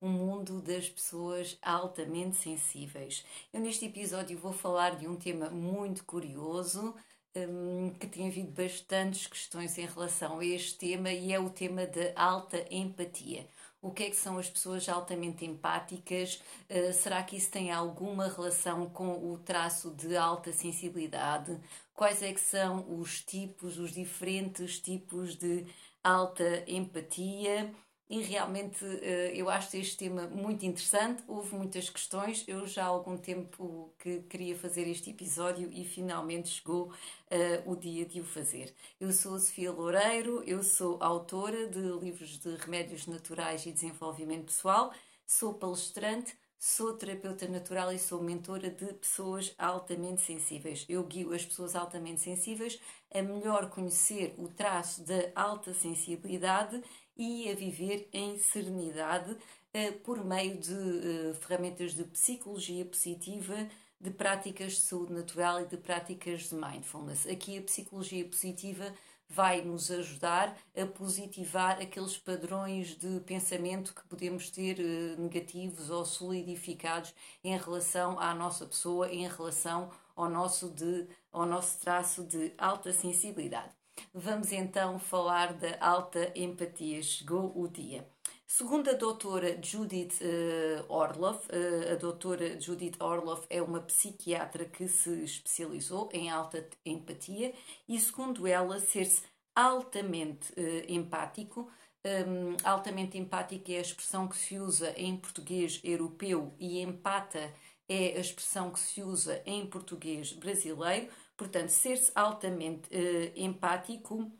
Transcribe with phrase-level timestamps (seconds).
[0.00, 3.24] um mundo das pessoas altamente sensíveis.
[3.52, 6.94] Eu neste episódio vou falar de um tema muito curioso
[7.34, 11.86] um, que tem havido bastantes questões em relação a este tema e é o tema
[11.86, 13.46] da alta empatia.
[13.80, 16.42] O que é que são as pessoas altamente empáticas?
[16.68, 21.56] Uh, será que isso tem alguma relação com o traço de alta sensibilidade?
[21.94, 25.64] Quais é que são os tipos, os diferentes tipos de
[26.02, 27.72] alta empatia?
[28.10, 31.22] E realmente eh, eu acho este tema muito interessante.
[31.28, 32.42] Houve muitas questões.
[32.48, 37.76] Eu já há algum tempo que queria fazer este episódio e finalmente chegou uh, o
[37.76, 38.74] dia de o fazer.
[38.98, 44.46] Eu sou a Sofia Loureiro, eu sou autora de livros de remédios naturais e desenvolvimento
[44.46, 44.92] pessoal,
[45.26, 46.34] sou palestrante.
[46.60, 50.84] Sou terapeuta natural e sou mentora de pessoas altamente sensíveis.
[50.88, 52.80] Eu guio as pessoas altamente sensíveis
[53.14, 56.82] a melhor conhecer o traço da alta sensibilidade
[57.18, 63.68] e a viver em serenidade uh, por meio de uh, ferramentas de psicologia positiva,
[64.00, 67.26] de práticas de saúde natural e de práticas de mindfulness.
[67.26, 68.94] Aqui a psicologia positiva
[69.28, 76.04] vai nos ajudar a positivar aqueles padrões de pensamento que podemos ter uh, negativos ou
[76.04, 82.52] solidificados em relação à nossa pessoa, em relação ao nosso, de, ao nosso traço de
[82.56, 83.77] alta sensibilidade.
[84.20, 87.00] Vamos então falar da alta empatia.
[87.00, 88.04] Chegou o dia.
[88.48, 94.88] Segundo a doutora Judith uh, Orloff, uh, a doutora Judith Orloff é uma psiquiatra que
[94.88, 97.54] se especializou em alta empatia
[97.88, 99.22] e, segundo ela, ser-se
[99.54, 101.70] altamente uh, empático.
[102.04, 107.54] Um, altamente empático é a expressão que se usa em português europeu e empata
[107.88, 111.08] é a expressão que se usa em português brasileiro.
[111.38, 114.30] Portanto, ser-se altamente uh, empático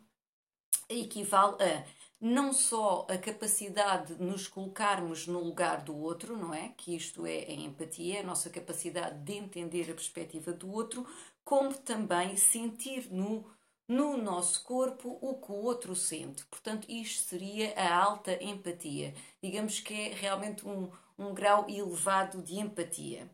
[0.89, 1.85] equivale a
[2.21, 6.73] não só a capacidade de nos colocarmos no lugar do outro, não é?
[6.75, 11.07] Que isto é a empatia, a nossa capacidade de entender a perspectiva do outro,
[11.45, 13.49] como também sentir no,
[13.87, 16.43] no nosso corpo o que o outro sente.
[16.47, 19.13] Portanto, isto seria a alta empatia.
[19.41, 23.29] Digamos que é realmente um, um grau elevado de empatia.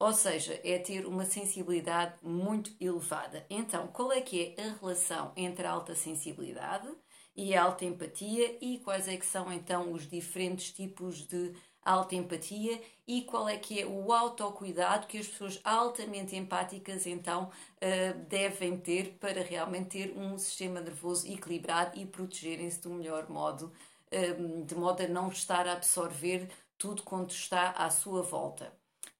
[0.00, 3.44] Ou seja, é ter uma sensibilidade muito elevada.
[3.50, 6.88] Então, qual é que é a relação entre a alta sensibilidade
[7.36, 11.52] e a alta empatia e quais é que são então os diferentes tipos de
[11.84, 17.50] alta empatia e qual é que é o autocuidado que as pessoas altamente empáticas então
[17.76, 23.70] uh, devem ter para realmente ter um sistema nervoso equilibrado e protegerem-se do melhor modo,
[24.12, 28.72] uh, de modo a não estar a absorver tudo quanto está à sua volta.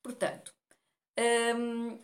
[0.03, 0.55] Portanto,
[1.19, 1.99] um,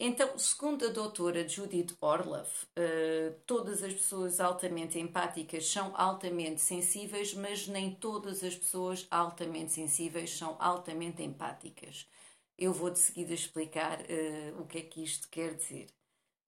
[0.00, 7.34] então, segundo a doutora Judith Orloff, uh, todas as pessoas altamente empáticas são altamente sensíveis,
[7.34, 12.08] mas nem todas as pessoas altamente sensíveis são altamente empáticas.
[12.56, 15.88] Eu vou de seguida explicar uh, o que é que isto quer dizer.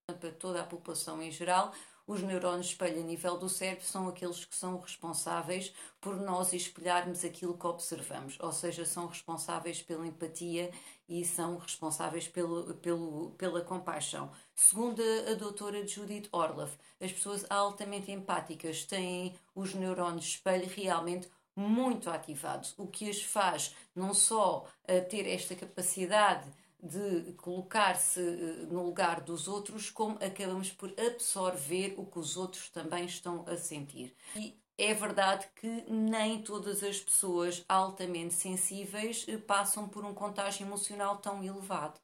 [0.07, 1.73] Para toda a população em geral,
[2.11, 7.23] os neurônios espelho a nível do cérebro são aqueles que são responsáveis por nós espelharmos
[7.23, 10.71] aquilo que observamos, ou seja, são responsáveis pela empatia
[11.07, 14.29] e são responsáveis pelo, pelo, pela compaixão.
[14.53, 21.29] Segundo a, a doutora Judith Orloff, as pessoas altamente empáticas têm os neurônios espelho realmente
[21.55, 24.65] muito ativados, o que as faz não só
[25.09, 26.49] ter esta capacidade
[26.81, 32.69] de colocar-se eh, no lugar dos outros, como acabamos por absorver o que os outros
[32.69, 34.15] também estão a sentir.
[34.35, 40.65] E é verdade que nem todas as pessoas altamente sensíveis eh, passam por um contágio
[40.65, 41.99] emocional tão elevado,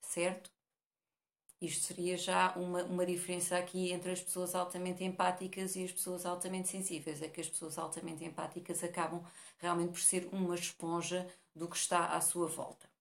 [0.00, 0.50] certo?
[1.60, 6.26] Isto seria já uma, uma diferença aqui entre as pessoas altamente empáticas e as pessoas
[6.26, 7.22] altamente sensíveis.
[7.22, 9.24] É que as pessoas altamente empáticas acabam
[9.58, 11.24] realmente por ser uma esponja
[11.54, 12.91] do que está à sua volta.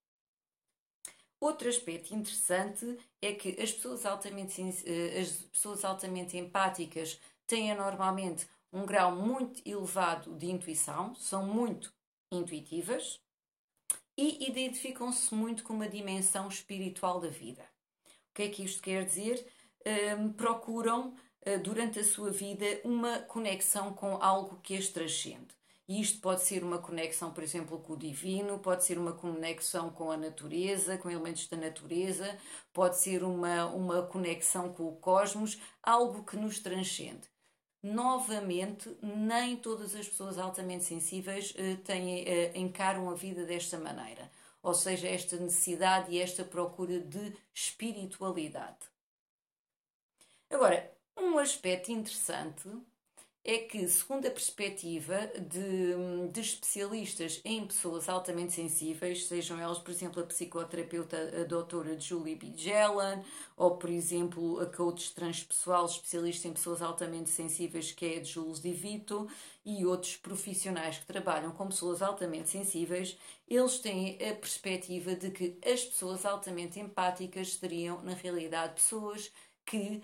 [1.42, 8.48] Outro aspecto interessante é que as pessoas altamente, eh, as pessoas altamente empáticas têm normalmente
[8.72, 11.92] um grau muito elevado de intuição, são muito
[12.32, 13.20] intuitivas
[14.16, 17.64] e identificam-se muito com uma dimensão espiritual da vida.
[18.30, 19.44] O que é que isto quer dizer?
[20.16, 25.61] Um, procuram, uh, durante a sua vida, uma conexão com algo que as transcende.
[25.88, 29.90] E isto pode ser uma conexão, por exemplo, com o divino, pode ser uma conexão
[29.90, 32.38] com a natureza, com elementos da natureza,
[32.72, 37.30] pode ser uma, uma conexão com o cosmos, algo que nos transcende.
[37.84, 44.32] Novamente, nem todas as pessoas altamente sensíveis eh, têm, eh, encaram a vida desta maneira,
[44.62, 48.78] ou seja, esta necessidade e esta procura de espiritualidade.
[50.50, 52.70] Agora, um aspecto interessante
[53.44, 59.90] é que, segundo a perspectiva de, de, especialistas em pessoas altamente sensíveis, sejam elas, por
[59.90, 62.54] exemplo, a psicoterapeuta a doutora Julie B.
[63.58, 68.60] Ou, por exemplo, a coach transpessoal especialista em pessoas altamente sensíveis, que é a Jules
[68.60, 69.28] DeVito,
[69.66, 73.18] e outros profissionais que trabalham com pessoas altamente sensíveis,
[73.48, 79.32] eles têm a perspectiva de que as pessoas altamente empáticas seriam, na realidade, pessoas
[79.66, 80.04] que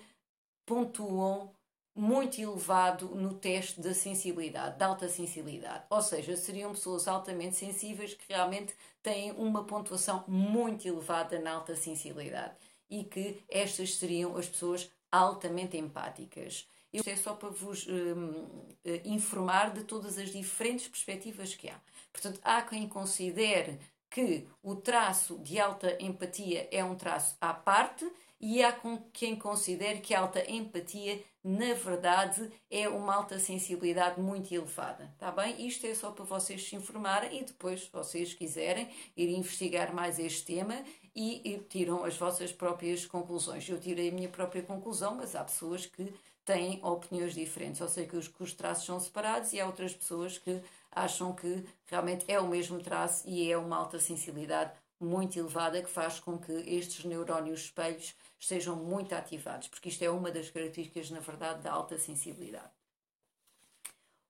[0.66, 1.52] pontuam
[1.98, 5.84] muito elevado no teste da sensibilidade, da alta sensibilidade.
[5.90, 11.76] Ou seja, seriam pessoas altamente sensíveis que realmente têm uma pontuação muito elevada na alta
[11.76, 12.56] sensibilidade
[12.90, 16.68] e que estas seriam as pessoas altamente empáticas.
[16.94, 18.46] Isto é só para vos um,
[18.86, 21.80] eh, informar de todas as diferentes perspectivas que há.
[22.14, 23.80] Portanto, há quem considere
[24.10, 28.76] que o traço de alta empatia é um traço à parte e há
[29.12, 35.10] quem considere que a alta empatia, na verdade, é uma alta sensibilidade muito elevada.
[35.14, 35.66] Está bem?
[35.66, 40.20] Isto é só para vocês se informarem e depois, se vocês quiserem, ir investigar mais
[40.20, 40.84] este tema
[41.16, 43.68] e, e tiram as vossas próprias conclusões.
[43.68, 46.14] Eu tirei a minha própria conclusão, mas há pessoas que
[46.46, 47.82] têm opiniões diferentes.
[47.82, 50.62] Ou seja, que os, que os traços são separados e há outras pessoas que
[50.92, 55.90] acham que realmente é o mesmo traço e é uma alta sensibilidade muito elevada que
[55.90, 61.10] faz com que estes neurónios espelhos estejam muito ativados, porque isto é uma das características,
[61.10, 62.72] na verdade, da alta sensibilidade.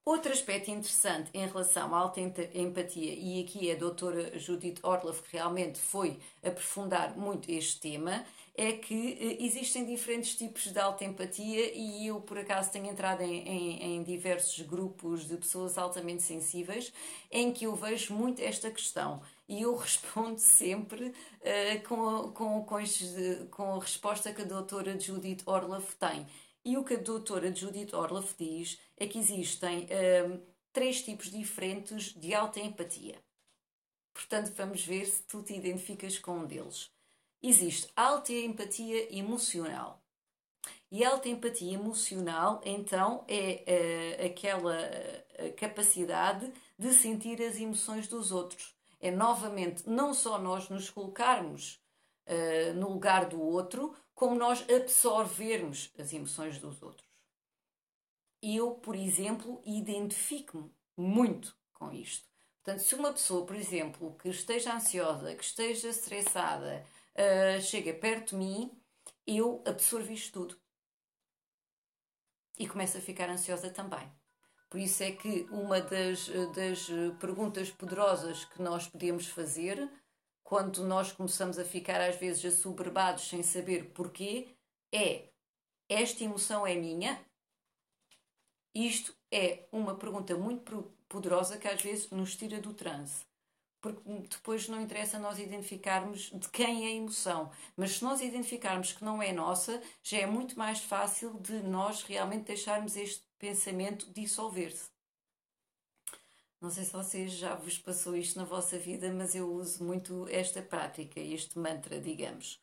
[0.08, 5.36] Outro aspecto interessante em relação à alta empatia, e aqui a doutora Judith Orloff que
[5.36, 8.24] realmente foi aprofundar muito este tema,
[8.56, 13.22] é que eh, existem diferentes tipos de alta empatia e eu, por acaso, tenho entrado
[13.22, 16.94] em, em, em diversos grupos de pessoas altamente sensíveis
[17.30, 22.84] em que eu vejo muito esta questão e eu respondo sempre uh, com, com, com,
[23.50, 26.28] com a resposta que a doutora Judith Orloff tem.
[26.66, 30.42] E o que a doutora Judith Orloff diz é que existem uh,
[30.74, 33.16] três tipos diferentes de alta empatia.
[34.14, 36.92] Portanto, vamos ver se tu te identificas com um deles.
[37.42, 40.04] Existe alta empatia emocional.
[40.92, 48.32] E alta empatia emocional, então, é uh, aquela uh, capacidade de sentir as emoções dos
[48.32, 51.82] outros é novamente não só nós nos colocarmos
[52.28, 57.08] uh, no lugar do outro, como nós absorvermos as emoções dos outros.
[58.42, 62.28] Eu, por exemplo, identifico-me muito com isto.
[62.64, 68.32] Portanto, se uma pessoa, por exemplo, que esteja ansiosa, que esteja estressada, uh, chega perto
[68.32, 68.72] de mim,
[69.26, 70.62] eu absorvo isto tudo.
[72.58, 74.12] E começo a ficar ansiosa também.
[74.70, 76.88] Por isso é que uma das, das
[77.20, 79.90] perguntas poderosas que nós podemos fazer
[80.44, 84.56] quando nós começamos a ficar às vezes assoberbados sem saber porquê
[84.94, 85.30] é
[85.90, 87.20] esta emoção é minha?
[88.76, 93.26] Isto é uma pergunta muito poderosa que às vezes nos tira do transe.
[93.82, 97.52] Porque depois não interessa nós identificarmos de quem é a emoção.
[97.76, 102.04] Mas se nós identificarmos que não é nossa, já é muito mais fácil de nós
[102.04, 104.90] realmente deixarmos este pensamento dissolver-se.
[106.60, 110.28] Não sei se vocês já vos passou isto na vossa vida, mas eu uso muito
[110.30, 112.60] esta prática, este mantra, digamos.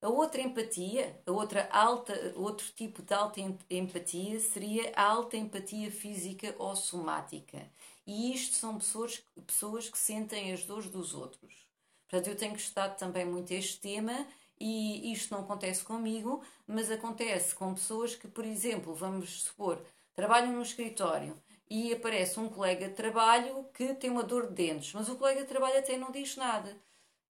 [0.00, 3.40] A outra empatia, a outra alta, outro tipo de alta
[3.70, 7.70] empatia seria a alta empatia física ou somática.
[8.06, 11.66] E isto são pessoas, pessoas que sentem as dores dos outros.
[12.06, 14.26] Portanto, eu tenho estudado também muito este tema
[14.60, 19.82] e isto não acontece comigo, mas acontece com pessoas que, por exemplo, vamos supor,
[20.14, 24.92] trabalham no escritório e aparece um colega de trabalho que tem uma dor de dentes,
[24.92, 26.80] mas o colega de trabalho até não diz nada.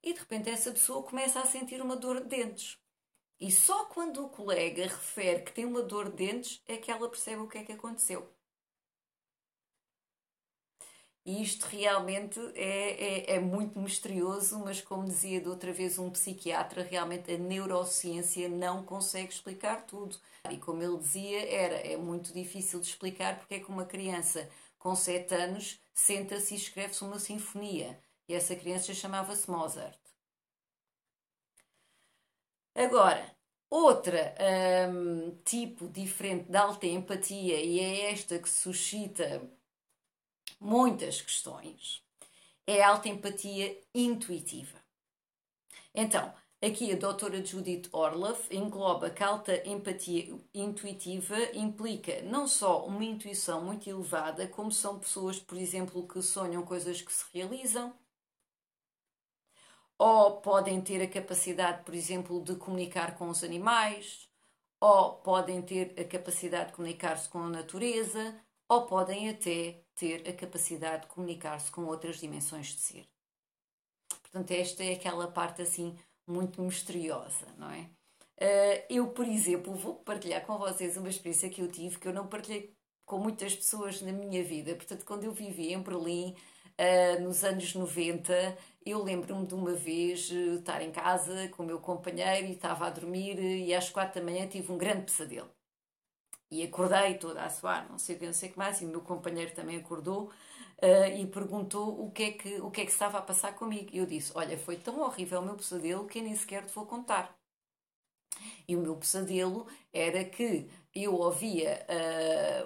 [0.02, 2.78] E de repente essa pessoa começa a sentir uma dor de dentes.
[3.40, 7.08] E só quando o colega refere que tem uma dor de dentes é que ela
[7.08, 8.30] percebe o que é que aconteceu.
[11.26, 16.10] E isto realmente é, é, é, muito misterioso, mas como dizia de outra vez um
[16.10, 20.18] psiquiatra, realmente a neurociência não consegue explicar tudo.
[20.50, 24.50] E como ele dizia, era, é muito difícil de explicar porque é que uma criança
[24.78, 27.98] com 7 anos senta-se e escreve-se uma sinfonia.
[28.28, 29.98] E essa criança chamava-se Mozart.
[32.74, 33.34] Agora,
[33.70, 34.34] outra
[34.90, 39.42] um, tipo diferente de alta empatia, e é esta que suscita
[40.64, 42.02] muitas questões,
[42.66, 44.78] é a alta empatia intuitiva.
[45.94, 46.32] Então,
[46.64, 53.04] aqui a doutora Judith Orloff engloba que a alta empatia intuitiva implica não só uma
[53.04, 57.94] intuição muito elevada, como são pessoas, por exemplo, que sonham coisas que se realizam,
[59.98, 64.30] ou podem ter a capacidade, por exemplo, de comunicar com os animais,
[64.80, 68.34] ou podem ter a capacidade de comunicar-se com a natureza,
[68.74, 73.08] ou podem até ter a capacidade de comunicar-se com outras dimensões de ser.
[74.22, 77.88] Portanto, esta é aquela parte assim muito misteriosa, não é?
[78.36, 82.12] Uh, eu, por exemplo, vou partilhar com vocês uma experiência que eu tive que eu
[82.12, 82.74] não partilhei
[83.06, 84.74] com muitas pessoas na minha vida.
[84.74, 90.28] Portanto, quando eu vivi em Berlim, uh, nos anos 90, eu lembro-me de uma vez
[90.32, 94.20] uh, estar em casa com o meu companheiro e estava a dormir e às quatro
[94.20, 95.53] da manhã tive um grande pesadelo.
[96.54, 98.84] E acordei toda a suar, não sei o que, não sei o que mais, e
[98.84, 100.30] o meu companheiro também acordou
[100.80, 103.90] uh, e perguntou o que, é que, o que é que estava a passar comigo.
[103.92, 106.72] E eu disse: Olha, foi tão horrível o meu pesadelo que eu nem sequer te
[106.72, 107.36] vou contar.
[108.68, 111.84] E o meu pesadelo era que eu ouvia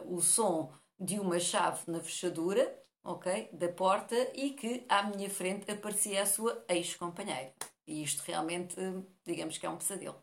[0.04, 5.30] uh, o som de uma chave na fechadura, ok, da porta e que à minha
[5.30, 7.54] frente aparecia a sua ex-companheira.
[7.86, 8.76] E isto realmente,
[9.24, 10.22] digamos que é um pesadelo.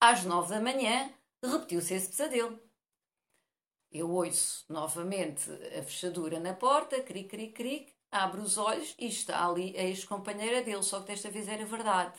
[0.00, 1.12] Às nove da manhã,
[1.48, 2.58] repetiu-se esse pesadelo.
[3.92, 9.46] Eu ouço novamente a fechadura na porta, cric, cric, cric, abro os olhos e está
[9.46, 12.18] ali a ex-companheira dele, só que desta vez era verdade.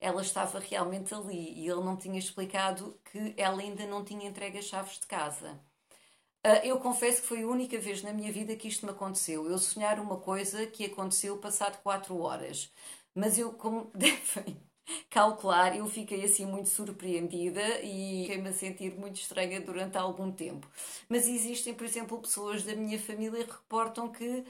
[0.00, 4.58] Ela estava realmente ali e ele não tinha explicado que ela ainda não tinha entregue
[4.58, 5.60] as chaves de casa.
[6.42, 9.46] Ah, eu confesso que foi a única vez na minha vida que isto me aconteceu.
[9.50, 12.72] Eu sonhar uma coisa que aconteceu passado quatro horas.
[13.14, 14.56] Mas eu, como devem
[15.08, 20.68] calcular, eu fiquei assim muito surpreendida e fiquei-me a sentir muito estranha durante algum tempo.
[21.08, 24.44] Mas existem, por exemplo, pessoas da minha família que reportam que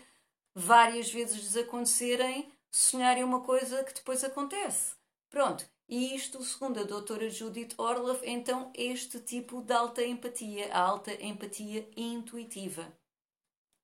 [0.55, 4.95] várias vezes lhes acontecerem sonharem uma coisa que depois acontece.
[5.29, 10.81] Pronto, e isto, segundo a doutora Judith Orloff, então este tipo de alta empatia, a
[10.81, 12.93] alta empatia intuitiva.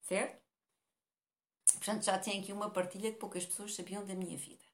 [0.02, 0.40] Certo?
[1.74, 4.65] Portanto, já tem aqui uma partilha que poucas pessoas sabiam da minha vida.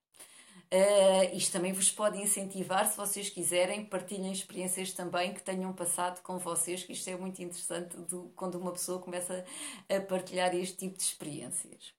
[0.73, 6.23] Uh, isto também vos pode incentivar, se vocês quiserem, partilhem experiências também que tenham passado
[6.23, 9.45] com vocês, que isto é muito interessante do, quando uma pessoa começa
[9.87, 11.93] a partilhar este tipo de experiências.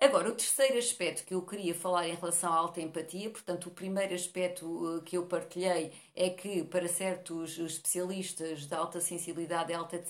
[0.00, 3.70] Agora, o terceiro aspecto que eu queria falar em relação à alta empatia, portanto, o
[3.70, 10.00] primeiro aspecto que eu partilhei é que para certos especialistas da alta sensibilidade e alta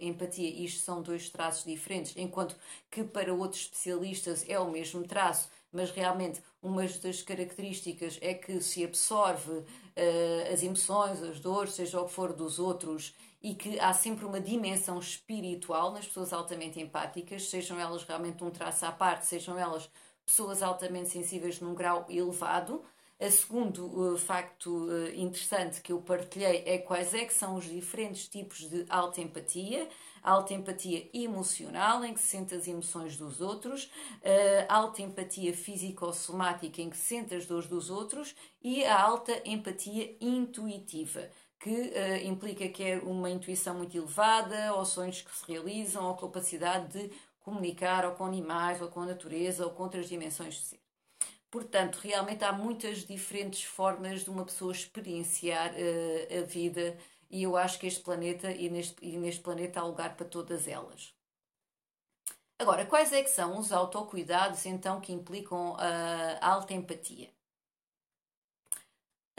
[0.00, 2.56] empatia, isto são dois traços diferentes, enquanto
[2.90, 8.60] que para outros especialistas é o mesmo traço, mas realmente uma das características é que
[8.60, 13.78] se absorve uh, as emoções, as dores, seja o que for dos outros, e que
[13.78, 18.92] há sempre uma dimensão espiritual nas pessoas altamente empáticas, sejam elas realmente um traço à
[18.92, 19.88] parte, sejam elas
[20.24, 22.82] pessoas altamente sensíveis num grau elevado.
[23.18, 27.64] A segundo uh, facto uh, interessante que eu partilhei é quais é que são os
[27.64, 29.88] diferentes tipos de alta empatia
[30.30, 33.90] alta empatia emocional, em que se sente as emoções dos outros,
[34.68, 39.40] a alta empatia físico-somática, em que se sente as dores dos outros, e a alta
[39.44, 45.50] empatia intuitiva, que uh, implica que é uma intuição muito elevada, ou sonhos que se
[45.50, 50.08] realizam, ou capacidade de comunicar ou com animais, ou com a natureza, ou com outras
[50.08, 50.80] dimensões de ser.
[51.50, 56.96] Portanto, realmente há muitas diferentes formas de uma pessoa experienciar uh, a vida
[57.30, 60.66] e eu acho que este planeta e neste, e neste planeta há lugar para todas
[60.68, 61.14] elas.
[62.58, 67.30] Agora, quais é que são os autocuidados então que implicam a alta empatia?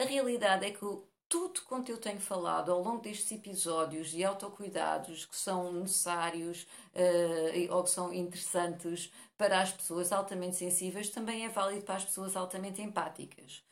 [0.00, 0.84] A realidade é que
[1.28, 7.74] tudo quanto eu tenho falado ao longo destes episódios de autocuidados que são necessários uh,
[7.74, 12.34] ou que são interessantes para as pessoas altamente sensíveis também é válido para as pessoas
[12.36, 13.62] altamente empáticas.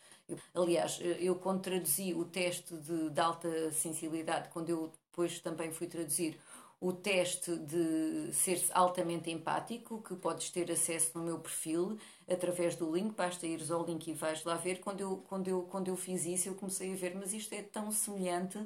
[0.54, 5.86] Aliás, eu quando traduzi o teste de, de alta sensibilidade, quando eu depois também fui
[5.86, 6.38] traduzir
[6.80, 12.94] o teste de ser altamente empático, que podes ter acesso no meu perfil através do
[12.94, 14.80] link, basta ires ao link e vais lá ver.
[14.80, 17.62] Quando eu, quando, eu, quando eu fiz isso, eu comecei a ver, mas isto é
[17.62, 18.58] tão semelhante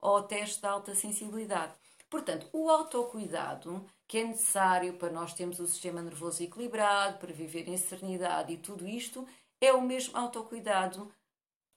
[0.00, 1.74] ao teste de alta sensibilidade.
[2.08, 7.68] Portanto, o autocuidado que é necessário para nós termos o sistema nervoso equilibrado, para viver
[7.68, 9.24] em serenidade e tudo isto,
[9.60, 11.12] é o mesmo autocuidado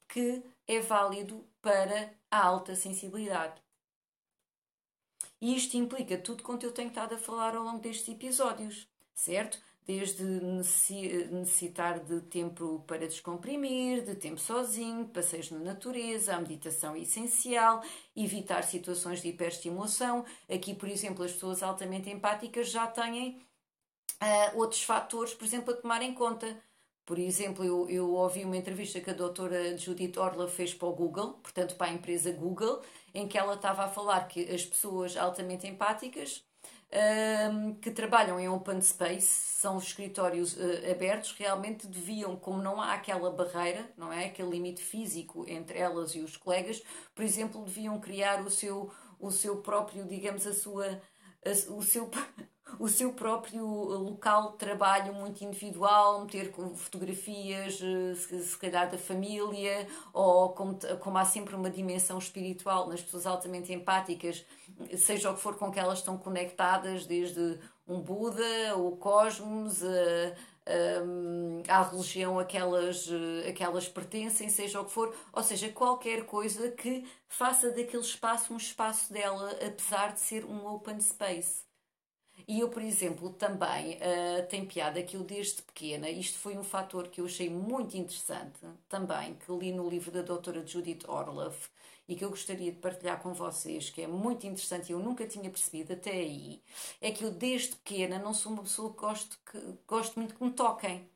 [0.07, 3.61] que é válido para a alta sensibilidade.
[5.41, 9.61] E isto implica tudo quanto eu tenho estado a falar ao longo destes episódios, certo?
[9.85, 16.99] desde necessitar de tempo para descomprimir, de tempo sozinho, passeios na natureza, a meditação é
[16.99, 17.83] essencial,
[18.15, 20.25] evitar situações de hiperestimulação.
[20.49, 23.45] Aqui, por exemplo, as pessoas altamente empáticas já têm
[24.21, 26.57] uh, outros fatores, por exemplo, a tomar em conta.
[27.05, 30.93] Por exemplo, eu, eu ouvi uma entrevista que a doutora Judith Orla fez para o
[30.93, 32.81] Google, portanto para a empresa Google,
[33.13, 36.43] em que ela estava a falar que as pessoas altamente empáticas
[36.93, 42.79] um, que trabalham em open space, são os escritórios uh, abertos, realmente deviam, como não
[42.79, 44.25] há aquela barreira, não é?
[44.25, 46.83] Aquele limite físico entre elas e os colegas,
[47.15, 51.01] por exemplo, deviam criar o seu, o seu próprio, digamos, a sua,
[51.69, 52.09] o seu
[52.79, 59.87] o seu próprio local de trabalho muito individual, meter fotografias, eh, se calhar da família,
[60.11, 64.45] ou como, como há sempre uma dimensão espiritual nas pessoas altamente empáticas,
[64.97, 70.35] seja o que for com que elas estão conectadas, desde um Buda, o cosmos, a,
[71.67, 73.09] à religião aquelas,
[73.47, 78.57] aquelas pertencem, seja o que for, ou seja, qualquer coisa que faça daquele espaço um
[78.57, 81.72] espaço dela, apesar de ser um open space.
[82.47, 86.63] E eu, por exemplo, também uh, tem piada que eu desde pequena, isto foi um
[86.63, 88.59] fator que eu achei muito interessante
[88.89, 91.69] também, que li no livro da doutora Judith Orloff
[92.07, 95.25] e que eu gostaria de partilhar com vocês, que é muito interessante e eu nunca
[95.25, 96.61] tinha percebido até aí,
[97.01, 100.43] é que eu desde pequena não sou uma pessoa que gosto, que, gosto muito que
[100.43, 101.09] me toquem.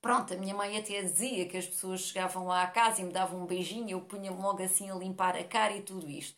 [0.00, 3.12] Pronto, a minha mãe até dizia que as pessoas chegavam lá à casa e me
[3.12, 6.36] davam um beijinho, eu punha-me logo assim a limpar a cara e tudo isto.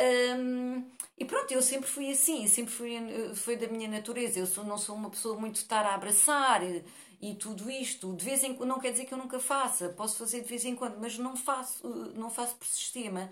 [0.00, 0.84] Um,
[1.18, 4.38] e pronto, eu sempre fui assim, sempre fui, foi da minha natureza.
[4.38, 6.84] Eu sou, não sou uma pessoa muito de estar a abraçar e,
[7.20, 8.14] e, tudo isto.
[8.14, 10.64] De vez em quando, não quer dizer que eu nunca faça, posso fazer de vez
[10.64, 13.30] em quando, mas não faço, não faço por sistema.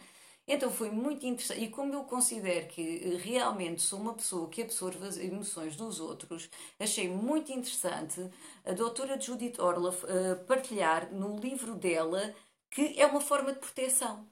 [0.48, 1.62] Então foi muito interessante.
[1.64, 6.48] E como eu considero que realmente sou uma pessoa que absorve as emoções dos outros,
[6.78, 8.30] achei muito interessante
[8.64, 12.34] a doutora Judith Orloff uh, partilhar no livro dela
[12.70, 14.26] que é uma forma de proteção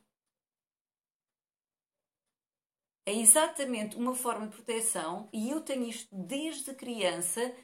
[3.06, 7.54] é exatamente uma forma de proteção e eu tenho isto desde criança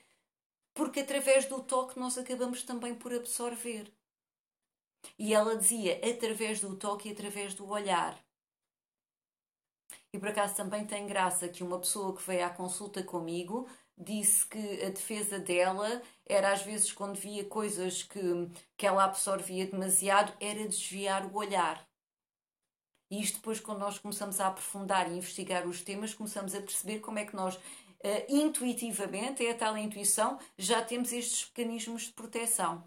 [0.75, 3.93] porque através do toque nós acabamos também por absorver.
[5.19, 8.19] E ela dizia através do toque e através do olhar.
[10.13, 14.47] E por acaso também tem graça que uma pessoa que veio à consulta comigo disse
[14.47, 18.21] que a defesa dela era às vezes quando via coisas que,
[18.77, 21.90] que ela absorvia demasiado, era desviar o olhar.
[23.11, 27.01] E isto depois, quando nós começamos a aprofundar e investigar os temas, começamos a perceber
[27.01, 27.61] como é que nós, uh,
[28.29, 32.85] intuitivamente, é a tal intuição, já temos estes mecanismos de proteção.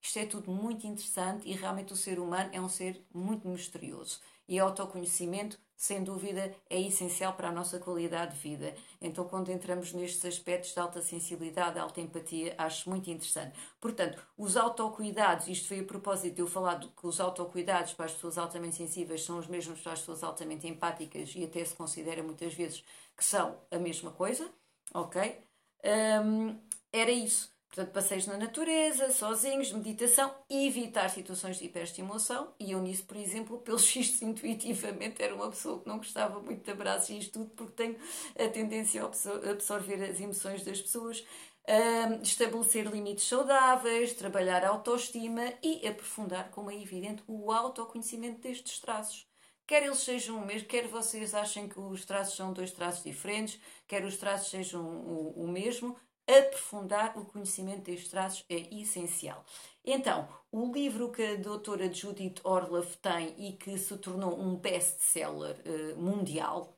[0.00, 4.20] Isto é tudo muito interessante e realmente o ser humano é um ser muito misterioso.
[4.48, 8.74] E autoconhecimento sem dúvida, é essencial para a nossa qualidade de vida.
[9.00, 13.56] Então, quando entramos nestes aspectos de alta sensibilidade, alta empatia, acho muito interessante.
[13.78, 18.12] Portanto, os autocuidados, isto foi a propósito de eu falar que os autocuidados para as
[18.12, 22.22] pessoas altamente sensíveis são os mesmos para as pessoas altamente empáticas e até se considera
[22.22, 22.82] muitas vezes
[23.14, 24.50] que são a mesma coisa,
[24.94, 25.38] ok?
[25.84, 26.58] Um,
[26.90, 27.55] era isso.
[27.76, 32.54] Portanto, passeios na natureza, sozinhos, meditação evitar situações de hiperestimulação.
[32.58, 36.64] E eu nisso, por exemplo, pelos xistos intuitivamente, era uma pessoa que não gostava muito
[36.64, 37.96] de abraços e isto tudo, porque tenho
[38.34, 41.22] a tendência a absorver as emoções das pessoas.
[41.68, 48.78] Um, estabelecer limites saudáveis, trabalhar a autoestima e aprofundar, como é evidente, o autoconhecimento destes
[48.78, 49.26] traços.
[49.66, 53.60] Quer eles sejam o mesmo, quer vocês achem que os traços são dois traços diferentes,
[53.88, 59.44] quer os traços sejam o, o mesmo, aprofundar o conhecimento destes traços é essencial.
[59.84, 65.56] Então, o livro que a doutora Judith Orloff tem e que se tornou um best-seller
[65.64, 66.76] uh, mundial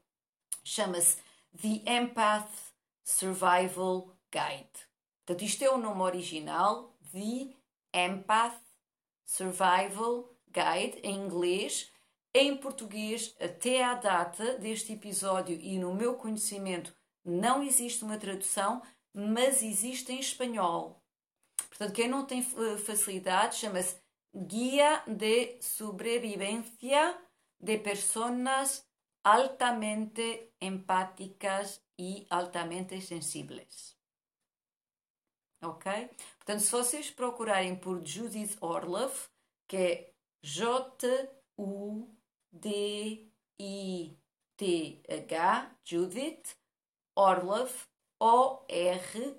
[0.63, 1.17] chama-se
[1.61, 2.53] The Empath
[3.03, 4.87] Survival Guide.
[5.25, 7.55] Portanto, isto é o nome original, The
[7.95, 8.61] Empath
[9.25, 11.91] Survival Guide, em inglês.
[12.35, 18.83] Em português, até à data deste episódio e no meu conhecimento, não existe uma tradução,
[19.15, 21.03] mas existe em espanhol.
[21.69, 24.01] Portanto, quem não tem eh, facilidade chama-se
[24.35, 27.19] Guia de Sobrevivencia
[27.61, 28.87] de Personas
[29.25, 33.97] altamente empáticas e altamente sensibles.
[35.63, 36.09] Ok?
[36.39, 39.29] Portanto, se vocês procurarem por Judith Orloff,
[39.67, 41.37] que é J-U-D-I-T-H,
[45.85, 46.57] Judith
[47.17, 47.89] Orloff,
[48.21, 49.39] o-R-L-O-F-F,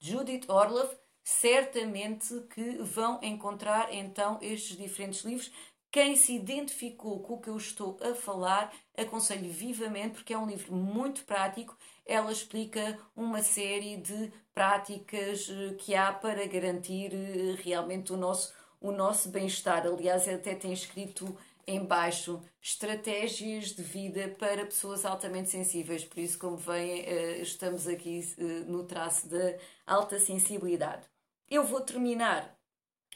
[0.00, 5.52] Judith Orloff, certamente que vão encontrar então estes diferentes livros
[5.90, 10.46] Quem se identificou com o que eu estou a falar, aconselho vivamente, porque é um
[10.46, 11.76] livro muito prático.
[12.06, 18.54] Ela explica uma série de práticas eh, que há para garantir eh, realmente o nosso,
[18.80, 19.86] o nosso bem-estar.
[19.86, 26.04] Aliás, até tem escrito em baixo estratégias de vida para pessoas altamente sensíveis.
[26.04, 28.20] Por isso, como veem, eh, estamos aqui
[28.66, 31.06] no traço da alta sensibilidade.
[31.48, 32.58] Eu vou terminar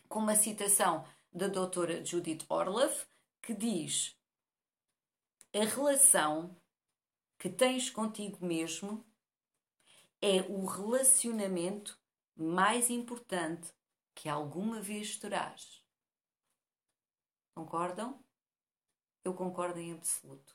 [0.08, 3.06] com uma citação da doutora Judith Orloff,
[3.42, 4.16] que diz:
[5.52, 6.56] A relação
[7.38, 9.04] que tens contigo mesmo
[10.20, 11.98] é o relacionamento
[12.34, 13.72] mais importante
[14.14, 15.82] que alguma vez terás.
[17.54, 18.25] Concordam?
[19.26, 20.54] Eu concordo em absoluto.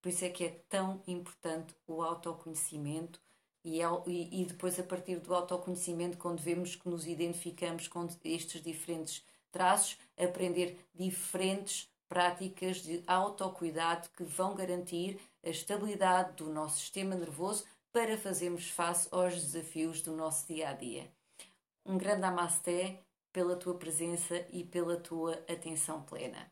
[0.00, 3.20] Por isso é que é tão importante o autoconhecimento
[3.62, 9.22] e, e, depois, a partir do autoconhecimento, quando vemos que nos identificamos com estes diferentes
[9.50, 17.66] traços, aprender diferentes práticas de autocuidado que vão garantir a estabilidade do nosso sistema nervoso
[17.92, 21.12] para fazermos face aos desafios do nosso dia a dia.
[21.84, 23.00] Um grande namasté
[23.30, 26.51] pela tua presença e pela tua atenção plena.